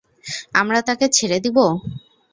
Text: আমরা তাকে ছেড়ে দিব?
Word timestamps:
আমরা 0.53 0.79
তাকে 0.87 1.05
ছেড়ে 1.09 1.37
দিব? 1.39 1.57